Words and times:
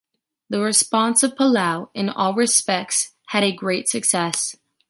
The 0.49 0.59
response 0.59 1.21
of 1.21 1.35
Palau 1.35 1.89
in 1.93 2.09
all 2.09 2.33
respects 2.33 3.11
had 3.27 3.43
a 3.43 3.51
great 3.55 3.87
success. 3.87 4.55